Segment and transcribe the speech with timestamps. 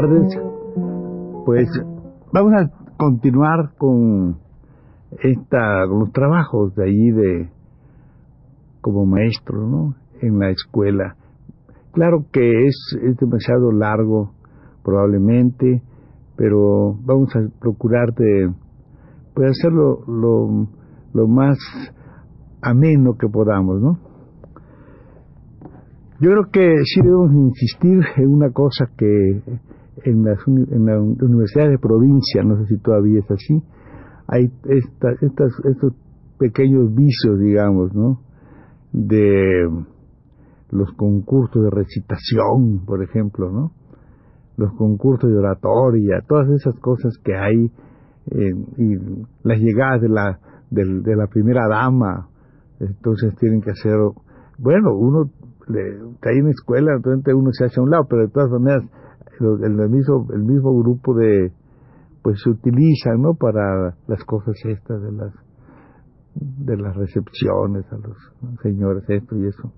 [0.00, 0.38] Tardes.
[1.44, 1.68] Pues
[2.32, 4.38] vamos a continuar con
[5.22, 7.50] esta con los trabajos de allí de
[8.80, 9.94] como maestro, ¿no?
[10.22, 11.16] En la escuela.
[11.92, 14.32] Claro que es, es demasiado largo,
[14.82, 15.82] probablemente,
[16.36, 18.52] pero vamos a procurar de
[19.34, 20.68] pues hacerlo lo,
[21.12, 21.58] lo más
[22.62, 23.98] ameno que podamos, ¿no?
[26.20, 29.42] Yo creo que sí debemos insistir en una cosa que
[30.04, 33.62] en las, en las universidades de provincia, no sé si todavía es así,
[34.28, 35.92] hay estas, estas, estos
[36.38, 38.20] pequeños vicios, digamos, ¿no?
[38.92, 39.68] De
[40.70, 43.72] los concursos de recitación, por ejemplo, ¿no?
[44.56, 47.72] Los concursos de oratoria, todas esas cosas que hay,
[48.30, 48.94] eh, y
[49.42, 50.38] las llegadas de la,
[50.70, 52.28] de, de, la primera dama,
[52.78, 53.96] entonces tienen que hacer,
[54.58, 55.30] bueno, uno
[55.68, 58.84] le, cae en escuela, entonces uno se hace a un lado, pero de todas maneras,
[59.40, 61.52] el, mismo, el mismo grupo de,
[62.22, 63.34] pues se utilizan, ¿no?
[63.34, 65.34] Para las cosas estas de las,
[66.34, 68.16] de las recepciones a los
[68.62, 69.72] señores, esto y eso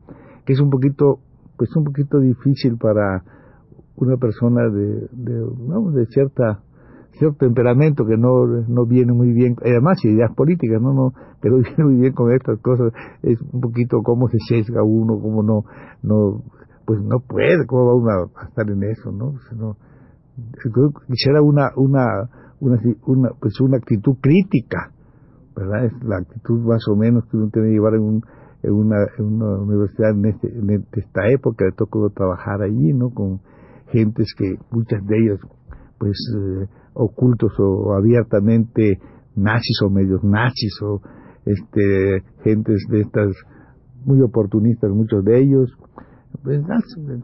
[0.44, 1.20] que es un poquito
[1.56, 3.22] pues un poquito difícil para
[3.96, 5.34] una persona de de,
[5.68, 5.92] ¿no?
[6.06, 6.62] cierta
[7.12, 11.84] cierto temperamento que no no viene muy bien además ideas políticas no no pero viene
[11.84, 12.92] muy bien con estas cosas
[13.22, 15.64] es un poquito cómo se sesga uno cómo no
[16.02, 16.42] no
[16.84, 19.76] pues no puede cómo va uno a estar en eso no no.
[21.06, 22.28] Quisiera una una
[22.60, 24.92] una pues una actitud crítica
[25.54, 28.22] verdad es la actitud más o menos que uno tiene que llevar en un
[28.62, 33.10] en una, en universidad en, este, en esta época, le tocó trabajar allí, ¿no?
[33.10, 33.40] Con
[33.90, 35.40] gentes que, muchas de ellas,
[35.98, 39.00] pues, eh, ocultos o abiertamente
[39.34, 41.00] nazis o medios nazis o,
[41.44, 43.34] este, gentes de estas
[44.04, 45.70] muy oportunistas, muchos de ellos,
[46.42, 46.62] pues,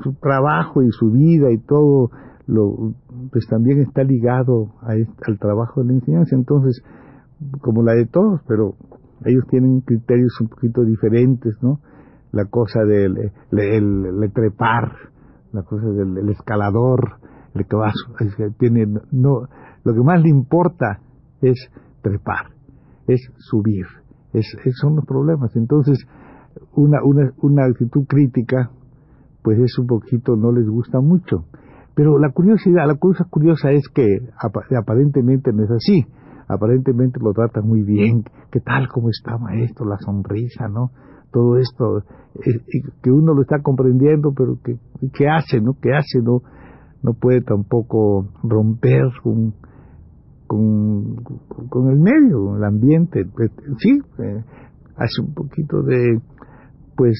[0.02, 2.10] su trabajo y su vida y todo,
[2.46, 2.94] lo,
[3.30, 6.82] pues también está ligado a, al trabajo de la enseñanza, entonces,
[7.60, 8.74] como la de todos, pero
[9.24, 11.80] ellos tienen criterios un poquito diferentes, ¿no?
[12.32, 13.16] La cosa del
[13.52, 14.92] el, el, el trepar,
[15.52, 17.18] la cosa del el escalador,
[17.54, 17.92] el que va,
[18.58, 19.48] tiene, no,
[19.84, 21.00] lo que más le importa
[21.40, 21.70] es
[22.02, 22.52] trepar,
[23.06, 23.86] es subir,
[24.32, 25.54] es, es son los problemas.
[25.56, 25.98] Entonces,
[26.74, 28.70] una, una, una actitud crítica,
[29.48, 31.46] pues es un poquito, no les gusta mucho.
[31.94, 34.18] Pero la curiosidad, la cosa curiosa es que
[34.76, 36.06] aparentemente no es así
[36.48, 40.90] aparentemente lo trata muy bien, qué tal como está maestro, la sonrisa, ¿no?
[41.30, 41.98] Todo esto,
[42.36, 44.78] eh, que uno lo está comprendiendo, pero que,
[45.12, 45.74] ¿qué hace, no?
[45.80, 46.40] ¿Qué hace, no?
[47.02, 49.52] No puede tampoco romper con,
[50.46, 51.16] con,
[51.68, 53.26] con el medio, con el ambiente.
[53.26, 54.42] Pues, sí, eh,
[54.96, 56.18] hace un poquito de,
[56.98, 57.16] pues,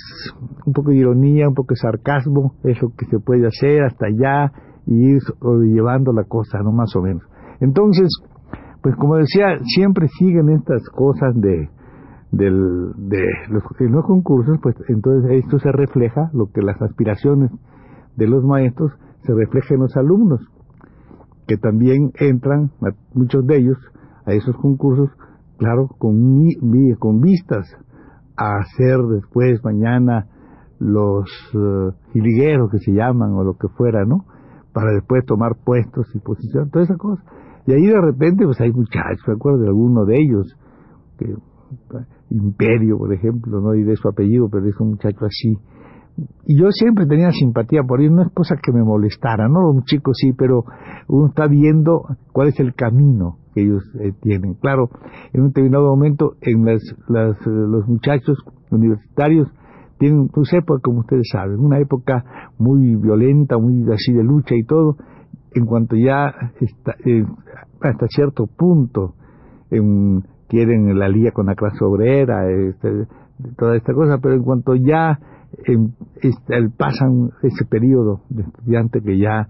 [0.66, 4.06] un poco de ironía, un poco de sarcasmo, es lo que se puede hacer hasta
[4.06, 4.52] allá
[4.86, 5.20] y ir
[5.72, 6.72] llevando la cosa, ¿no?
[6.72, 7.22] Más o menos.
[7.60, 8.08] Entonces,
[8.82, 11.70] pues como decía, siempre siguen estas cosas de,
[12.32, 17.52] del, de los, en los concursos, pues entonces esto se refleja, lo que las aspiraciones
[18.16, 18.90] de los maestros
[19.22, 20.40] se refleja en los alumnos,
[21.46, 22.72] que también entran,
[23.14, 23.78] muchos de ellos,
[24.26, 25.08] a esos concursos,
[25.56, 26.18] claro, con,
[26.98, 27.76] con vistas
[28.38, 30.26] a hacer después, mañana,
[30.78, 34.24] los uh, jiligueros que se llaman o lo que fuera, ¿no?
[34.72, 37.22] Para después tomar puestos y posiciones, toda esa cosa.
[37.66, 40.56] Y ahí de repente pues hay muchachos, me acuerdo de alguno de ellos,
[41.18, 41.34] que
[42.30, 45.58] Imperio, por ejemplo, no diré su apellido, pero es un muchacho así.
[46.46, 49.70] Y yo siempre tenía simpatía por ellos, no es cosa que me molestara, ¿no?
[49.70, 50.64] Un chico sí, pero
[51.08, 52.02] uno está viendo
[52.32, 54.54] cuál es el camino ellos eh, tienen.
[54.54, 54.90] Claro,
[55.32, 58.38] en un determinado momento, en las, las, eh, los muchachos
[58.70, 59.48] universitarios
[59.98, 62.24] tienen su época, como ustedes saben, una época
[62.58, 64.96] muy violenta, muy así de lucha y todo,
[65.54, 66.32] en cuanto ya
[67.04, 67.24] eh,
[67.80, 69.14] hasta cierto punto
[69.70, 73.06] en, quieren la liga con la clase obrera, este,
[73.56, 75.18] toda esta cosa, pero en cuanto ya
[76.22, 79.48] este, pasan ese periodo de estudiante que ya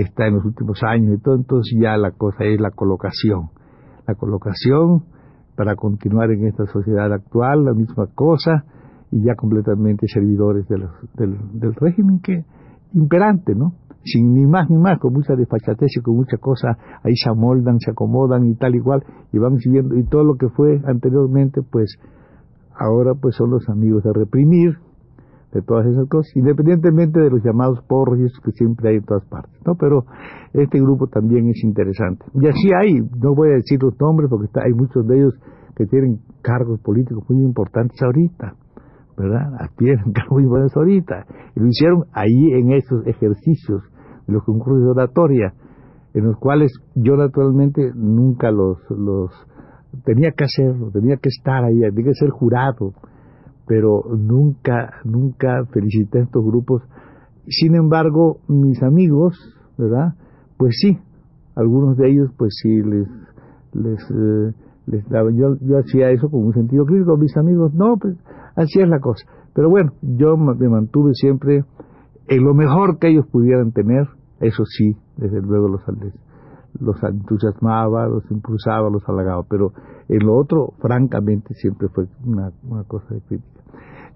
[0.00, 3.50] está en los últimos años y todo, entonces ya la cosa es la colocación.
[4.06, 5.04] La colocación
[5.56, 8.64] para continuar en esta sociedad actual, la misma cosa,
[9.10, 12.44] y ya completamente servidores del, del régimen que
[12.92, 13.72] imperante, ¿no?
[14.04, 17.80] Sin ni más ni más, con mucha desfachatez y con mucha cosa, ahí se amoldan,
[17.80, 19.02] se acomodan y tal igual,
[19.32, 21.96] y van siguiendo, y todo lo que fue anteriormente, pues
[22.78, 24.78] ahora pues son los amigos de reprimir,
[25.52, 29.54] de todas esas cosas, independientemente de los llamados porros que siempre hay en todas partes,
[29.64, 29.74] ¿no?
[29.76, 30.04] Pero
[30.52, 32.24] este grupo también es interesante.
[32.34, 35.34] Y así hay, no voy a decir los nombres porque está, hay muchos de ellos
[35.76, 38.54] que tienen cargos políticos muy importantes ahorita,
[39.16, 39.70] ¿verdad?
[39.76, 41.26] Tienen cargos muy importantes ahorita.
[41.54, 43.82] Y lo hicieron ahí en esos ejercicios,
[44.26, 45.54] en los concursos de oratoria,
[46.14, 49.30] en los cuales yo naturalmente nunca los, los
[50.04, 52.92] tenía que hacerlo, tenía que estar ahí, tenía que ser jurado,
[53.66, 56.82] pero nunca, nunca felicité a estos grupos.
[57.48, 59.36] Sin embargo, mis amigos,
[59.76, 60.14] ¿verdad?
[60.56, 60.98] Pues sí,
[61.54, 63.08] algunos de ellos, pues sí, les,
[63.72, 64.54] les, eh,
[64.86, 68.16] les daba, yo, yo hacía eso con un sentido crítico, mis amigos, no, pues
[68.54, 69.26] así es la cosa.
[69.54, 71.64] Pero bueno, yo me mantuve siempre
[72.28, 74.06] en lo mejor que ellos pudieran tener,
[74.40, 75.80] eso sí, desde luego los,
[76.80, 79.72] los entusiasmaba, los impulsaba, los halagaba, pero
[80.08, 83.60] en lo otro, francamente, siempre fue una, una cosa de crítica.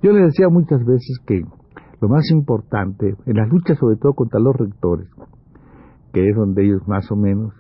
[0.02, 1.42] Yo les decía muchas veces que
[2.00, 5.08] lo más importante, en las luchas sobre todo contra los rectores,
[6.12, 7.52] que es donde ellos más o menos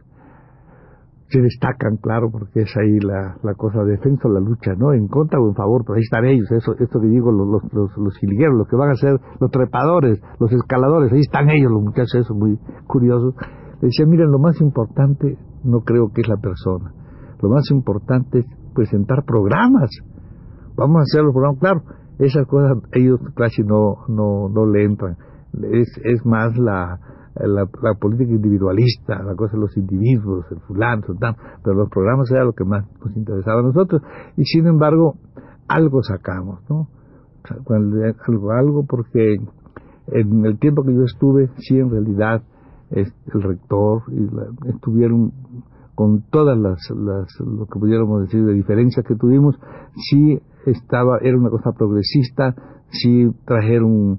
[1.30, 4.92] se destacan, claro, porque es ahí la, la cosa de defensa la lucha, ¿no?
[4.92, 7.96] En contra o en favor, pero ahí están ellos, eso, esto que digo, los, los,
[7.96, 11.82] los, jilgueros, los que van a ser los trepadores, los escaladores, ahí están ellos, los
[11.82, 13.34] muchachos, eso muy curioso.
[13.80, 16.92] Le decía, miren, lo más importante no creo que es la persona,
[17.40, 19.90] lo más importante es presentar programas,
[20.76, 21.82] vamos a hacer los programas, claro,
[22.18, 25.16] esas cosas ellos casi no, no, no le entran.
[25.72, 27.00] Es, es más la,
[27.34, 32.44] la, política individualista, la cosa de los individuos, el fulano, tal, pero los programas era
[32.44, 34.02] lo que más nos interesaba a nosotros.
[34.36, 35.16] Y sin embargo,
[35.66, 36.88] algo sacamos, ¿no?
[38.26, 39.36] Algo, algo porque
[40.08, 42.42] en el tiempo que yo estuve, sí, en realidad,
[42.90, 45.32] el rector y estuvieron
[45.94, 49.54] con todas las, las, lo que pudiéramos decir de diferencias que tuvimos,
[49.94, 52.54] sí estaba, era una cosa progresista,
[52.90, 54.18] sí trajeron,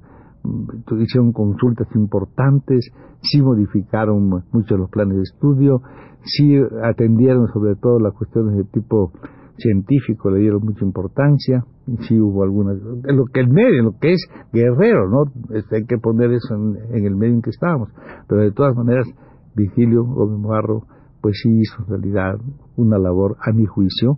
[0.99, 2.91] hicieron consultas importantes,
[3.21, 5.81] sí modificaron muchos los planes de estudio,
[6.23, 9.11] sí atendieron sobre todo las cuestiones de tipo
[9.61, 11.63] científico, le dieron mucha importancia,
[12.07, 15.23] sí hubo algunas, lo que el medio, lo que es guerrero, ¿no?
[15.71, 17.89] hay que poner eso en, el medio en que estábamos,
[18.27, 19.07] pero de todas maneras,
[19.55, 20.83] Vigilio Gómez Barro,
[21.21, 22.35] pues sí hizo en realidad
[22.75, 24.17] una labor, a mi juicio,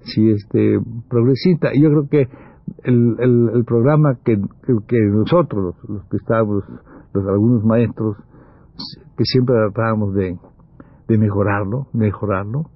[0.00, 0.78] sí este,
[1.08, 1.70] progresista.
[1.72, 2.28] Y yo creo que
[2.84, 4.36] el, el, programa que,
[4.86, 6.64] que, nosotros, los, que estábamos,
[7.12, 8.16] los algunos maestros,
[9.16, 10.36] que siempre tratábamos de,
[11.08, 12.70] de mejorarlo, mejorarlo,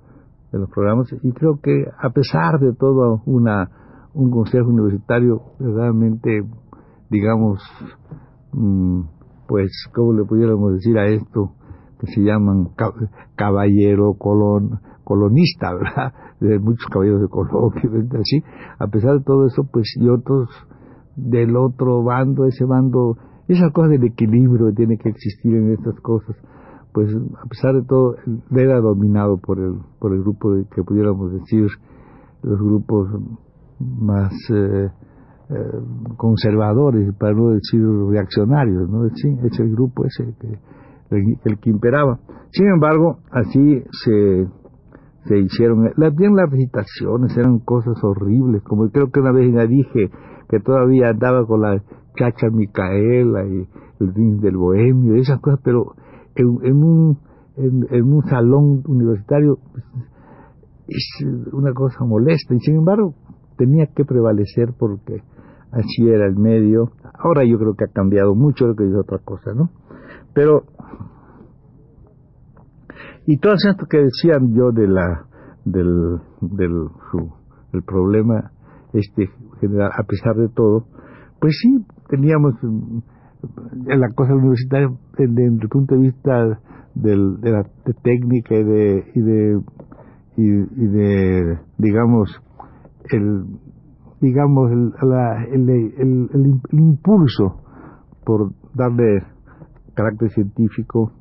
[0.53, 3.71] de los programas, y creo que a pesar de todo una,
[4.15, 6.43] un consejo universitario verdaderamente,
[7.11, 7.63] digamos,
[8.53, 9.01] mm,
[9.47, 11.53] pues, ¿cómo le pudiéramos decir a esto?
[11.99, 12.69] que se llaman
[13.37, 16.13] caballero colon, colonista, ¿verdad?
[16.41, 17.73] De muchos caballeros de Colón,
[18.21, 18.43] así.
[18.79, 20.49] A pesar de todo eso, pues, y otros
[21.17, 23.17] del otro bando, ese bando,
[23.49, 26.37] esa cosa del equilibrio que tiene que existir en estas cosas,
[26.99, 28.17] pues, a pesar de todo,
[28.51, 31.69] era dominado por el, por el grupo de, que pudiéramos decir,
[32.43, 33.09] los grupos
[33.79, 34.89] más eh,
[35.49, 35.55] eh,
[36.17, 39.09] conservadores, para no decir reaccionarios, ¿no?
[39.15, 40.59] Sí, es el grupo ese que
[41.45, 42.19] el, que imperaba.
[42.51, 44.49] Sin embargo, así se,
[45.27, 45.93] se hicieron.
[45.97, 50.11] Las, bien las recitaciones eran cosas horribles, como creo que una vez ya dije
[50.49, 51.81] que todavía andaba con la
[52.17, 53.69] chacha Micaela y
[54.01, 55.95] el ring del bohemio, esas cosas, pero
[56.43, 57.19] en, un,
[57.57, 59.85] en, un salón universitario pues,
[60.89, 63.15] es una cosa molesta y sin embargo
[63.57, 65.23] tenía que prevalecer porque
[65.73, 66.93] así era el medio.
[67.19, 69.71] Ahora yo creo que ha cambiado mucho, lo que es otra cosa, ¿no?
[70.33, 70.63] Pero
[73.27, 75.27] y todo esto que decían yo de la
[75.65, 77.31] del del, su,
[77.85, 78.53] problema
[78.95, 79.29] este
[79.61, 80.87] general a pesar de todo
[81.39, 83.03] pues sí teníamos en
[83.87, 86.61] la cosa universitaria desde, el punto de vista
[86.95, 87.65] del, de la
[88.03, 89.61] técnica y de y de
[90.37, 92.41] y, de digamos
[93.11, 93.45] el
[94.21, 94.93] digamos el,
[95.53, 97.63] el, el, el impulso
[98.25, 99.23] por darle
[99.95, 101.13] carácter científico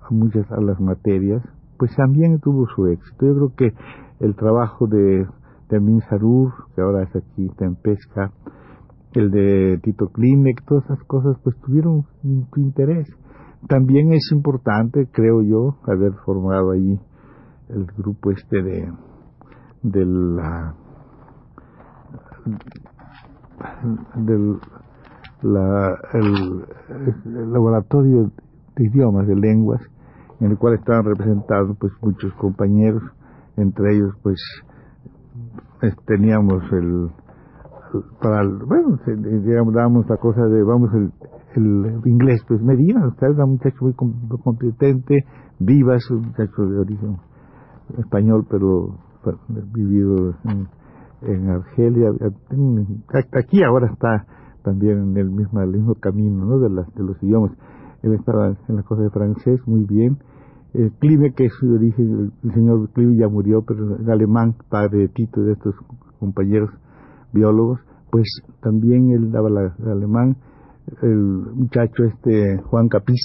[0.00, 1.42] a muchas a las materias,
[1.78, 3.26] pues también tuvo su éxito.
[3.26, 3.74] Yo creo que
[4.20, 5.26] el trabajo de,
[5.70, 8.30] Amin Sarur, que ahora es aquí, está en pesca,
[9.14, 12.04] el de Tito Klimek, todas esas cosas, pues tuvieron
[12.56, 13.08] interés.
[13.68, 17.00] también es importante, creo yo, haber formado ahí
[17.68, 18.92] el grupo este de,
[20.04, 20.74] la
[24.16, 24.58] del
[26.12, 28.30] el, laboratorio
[28.76, 29.80] de idiomas, de lenguas,
[30.40, 33.02] en el cual estaban representados pues muchos compañeros,
[33.56, 34.38] entre ellos pues
[36.06, 37.10] teníamos el
[38.20, 41.12] para bueno digamos dábamos la cosa de vamos el,
[41.56, 45.24] el inglés pues Medina usted era un muchacho muy competente
[45.58, 47.16] viva es un muchacho de origen
[47.98, 48.98] español pero
[49.72, 50.68] vivido en,
[51.22, 52.10] en Argelia
[53.32, 54.26] aquí ahora está
[54.64, 56.58] también en el mismo, camino ¿no?
[56.58, 57.52] de, las, de los idiomas.
[58.02, 60.18] Él estaba en la cosa de francés, muy bien.
[60.72, 64.98] El Clive, que es su origen, el, señor Clive ya murió, pero el alemán, padre
[64.98, 65.74] de Tito de estos
[66.18, 66.70] compañeros
[67.34, 68.26] biólogos, pues
[68.62, 70.36] también él daba el alemán.
[71.02, 73.20] El muchacho este, Juan Capiz,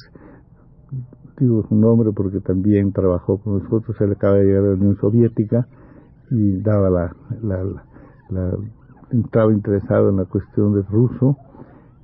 [1.40, 4.98] digo su nombre porque también trabajó con nosotros, él acaba de llegar de la Unión
[4.98, 5.68] Soviética
[6.32, 7.64] y daba la, la,
[8.30, 8.58] la
[9.12, 11.38] estaba interesado en la cuestión del ruso,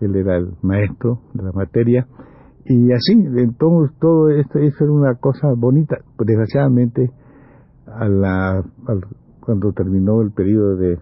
[0.01, 2.07] él era el maestro de la materia,
[2.67, 5.97] y así, entonces todo esto, eso era una cosa bonita.
[6.17, 7.11] Desgraciadamente,
[7.85, 8.63] a la,
[9.39, 10.97] cuando terminó el periodo de,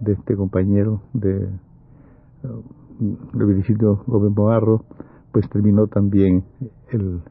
[0.00, 1.48] de este compañero de,
[2.98, 4.84] de Virgilio Gómez Mogarro,
[5.32, 6.44] pues terminó también
[6.90, 7.22] el,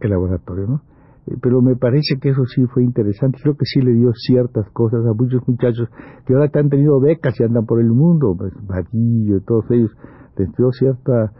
[0.00, 0.82] el laboratorio, ¿no?
[1.26, 3.38] Eh, pero me parece que eso sí fue interesante.
[3.42, 5.88] Creo que sí le dio ciertas cosas a muchos muchachos
[6.26, 9.90] que ahora han tenido becas y andan por el mundo, pues, Vadillo y todos ellos,
[10.36, 11.32] les dio cierta,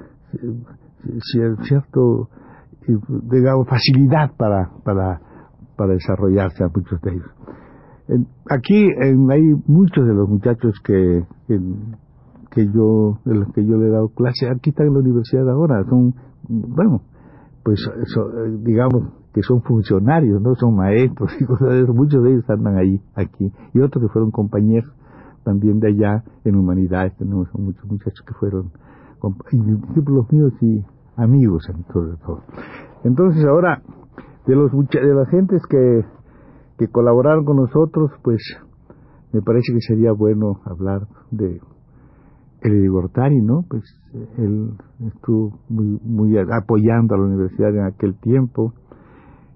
[1.62, 2.28] cierto,
[3.30, 5.20] digamos, facilidad para, para,
[5.76, 7.30] para desarrollarse a muchos de ellos.
[8.50, 9.14] Aquí hay
[9.66, 14.49] muchos de los muchachos que, que, yo, de los que yo le he dado clase,
[14.49, 16.14] aquí están en la universidad ahora, son,
[16.49, 17.02] bueno,
[17.62, 17.80] pues,
[18.62, 21.92] digamos, que son funcionarios, no son maestros y cosas de eso.
[21.92, 23.52] Muchos de ellos andan ahí, aquí.
[23.75, 24.90] Y otros que fueron compañeros
[25.42, 27.16] también de allá en humanidades.
[27.16, 28.70] Tenemos muchos muchachos que fueron
[29.50, 30.84] discípulos míos y
[31.16, 32.42] amigos, todo.
[33.02, 33.82] Entonces ahora,
[34.46, 36.04] de los de las gentes que,
[36.78, 38.40] que colaboraron con nosotros, pues
[39.33, 41.61] me parece que sería bueno hablar de
[42.62, 43.64] el Gortari, ¿no?
[43.69, 43.83] Pues
[44.38, 44.71] él
[45.14, 48.73] estuvo muy, muy apoyando a la universidad en aquel tiempo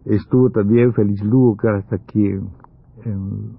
[0.09, 3.57] Estuvo también Félix Lugo, que ahora está aquí en,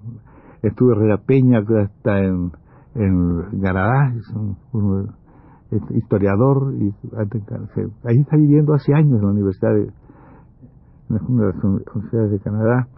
[0.62, 2.50] estuvo Herrera Peña, que ahora está en,
[2.96, 4.28] en Garadá, es
[4.72, 5.08] un,
[5.90, 6.92] historiador, y
[8.04, 9.82] ahí está viviendo hace años en la Universidad de,
[11.10, 12.88] en una de las universidades de Canadá.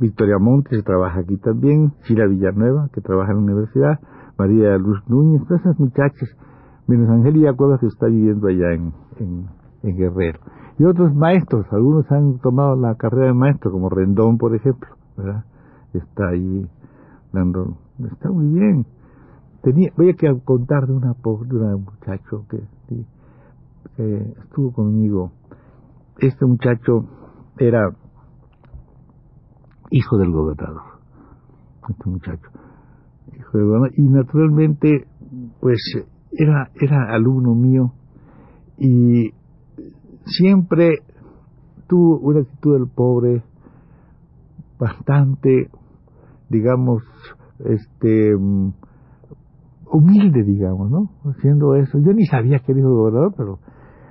[0.00, 4.00] Victoria Montes trabaja aquí también, Chila Villanueva, que trabaja en la universidad,
[4.38, 6.28] María Luz Núñez, todas esas muchachas,
[6.86, 8.92] menos Angelia Cuevas, que está viviendo allá en,
[9.80, 10.40] Guerrero
[10.78, 14.88] y otros maestros, algunos han tomado la carrera de maestro, como Rendón, por ejemplo.
[15.92, 16.68] Está ahí
[17.32, 17.78] dando,
[18.12, 18.86] está muy bien.
[19.62, 22.62] Tenía, voy a contar de una de un muchacho que,
[23.96, 25.32] estuvo conmigo.
[26.18, 27.04] Este muchacho
[27.58, 27.92] era
[29.90, 30.82] hijo del gobernador,
[31.88, 32.50] este muchacho,
[33.36, 35.06] hijo del gobernador, y naturalmente,
[35.60, 35.78] pues
[36.32, 37.92] era, era alumno mío
[38.76, 39.32] y
[40.24, 41.02] siempre
[41.86, 43.42] tuvo una actitud del pobre
[44.78, 45.70] bastante,
[46.48, 47.02] digamos,
[47.64, 48.36] este
[49.90, 51.10] humilde, digamos, ¿no?
[51.30, 51.98] Haciendo eso.
[51.98, 53.58] Yo ni sabía que dijo el gobernador, pero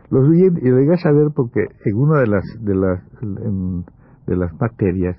[0.10, 3.04] lo y lo llegué a saber porque en una de las de las
[4.26, 5.18] de las materias,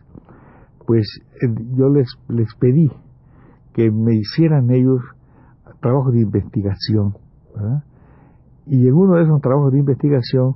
[0.89, 1.07] pues
[1.77, 2.91] yo les les pedí
[3.75, 5.03] que me hicieran ellos
[5.83, 7.15] trabajo de investigación,
[7.55, 7.85] ¿verdad?
[8.65, 10.55] Y en uno de esos trabajos de investigación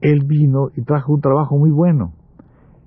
[0.00, 2.12] él vino y trajo un trabajo muy bueno.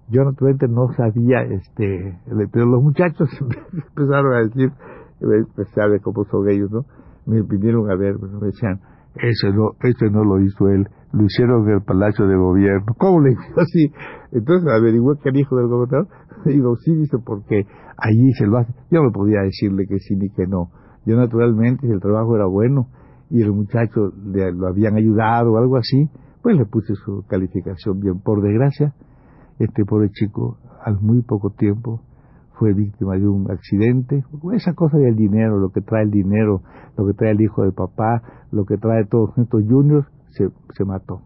[0.09, 2.19] Yo naturalmente no sabía, este,
[2.51, 3.29] pero los muchachos
[3.73, 4.73] empezaron a decir,
[5.55, 6.85] pues cómo son ellos, ¿no?
[7.25, 8.81] Me vinieron a ver, pues, me decían,
[9.15, 12.93] ese no, ese no lo hizo él, lo hicieron en el Palacio de Gobierno.
[12.97, 13.91] ¿Cómo le hizo así?
[14.31, 16.07] Entonces averigué que era hijo del gobernador.
[16.45, 17.65] Digo, sí, dice, porque
[17.97, 18.73] allí se lo hace.
[18.91, 20.69] Yo no podía decirle que sí ni que no.
[21.05, 22.87] Yo naturalmente, si el trabajo era bueno
[23.29, 26.09] y el muchacho le, lo habían ayudado o algo así,
[26.41, 28.19] pues le puse su calificación bien.
[28.19, 28.93] Por desgracia,
[29.57, 32.01] este pobre chico al muy poco tiempo
[32.53, 34.23] fue víctima de un accidente.
[34.53, 36.61] Esa cosa del dinero, lo que trae el dinero,
[36.97, 40.85] lo que trae el hijo de papá, lo que trae todos estos juniors, se, se
[40.85, 41.21] mató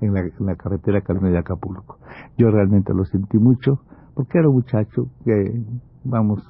[0.00, 1.98] en la, carretera Carmen de Acapulco.
[2.36, 3.80] Yo realmente lo sentí mucho
[4.14, 5.62] porque era un muchacho que,
[6.04, 6.42] vamos,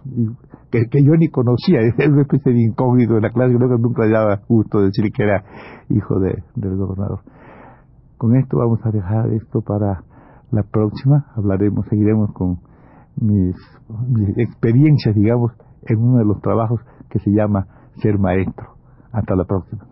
[0.71, 4.09] que, que yo ni conocía, era una especie de incógnito en la clase, que nunca
[4.09, 5.45] daba gusto decir que era
[5.89, 7.21] hijo de, del gobernador
[8.17, 10.03] Con esto vamos a dejar esto para
[10.51, 11.27] la próxima.
[11.37, 12.59] Hablaremos, seguiremos con
[13.17, 13.57] mis,
[14.09, 15.53] mis experiencias, digamos,
[15.87, 16.81] en uno de los trabajos
[17.11, 17.67] que se llama
[18.01, 18.77] Ser Maestro.
[19.13, 19.92] Hasta la próxima.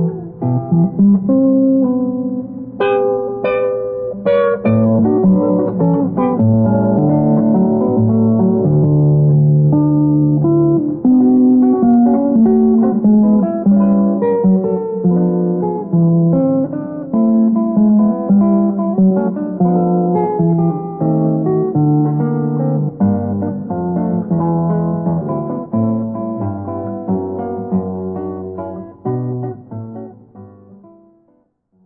[0.71, 2.50] Thank you.